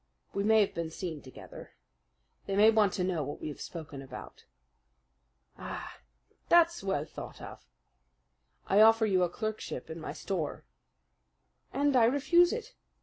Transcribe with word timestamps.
"We 0.33 0.43
may 0.43 0.61
have 0.61 0.73
been 0.73 0.89
seen 0.89 1.21
together. 1.21 1.75
They 2.47 2.55
may 2.55 2.71
want 2.71 2.91
to 2.93 3.03
know 3.03 3.23
what 3.23 3.39
we 3.39 3.49
have 3.49 3.61
spoken 3.61 4.01
about." 4.01 4.45
"Ah! 5.59 5.99
that's 6.49 6.81
well 6.81 7.05
thought 7.05 7.39
of." 7.39 7.63
"I 8.65 8.81
offer 8.81 9.05
you 9.05 9.21
a 9.21 9.29
clerkship 9.29 9.91
in 9.91 9.99
my 10.01 10.13
store." 10.13 10.65
"And 11.71 11.95
I 11.95 12.05
refuse 12.05 12.51
it. 12.51 12.73